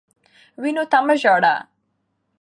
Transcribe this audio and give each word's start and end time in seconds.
وینو 0.61 0.83
ته 0.91 0.97
مه 1.07 1.15
ژاړه. 1.21 1.55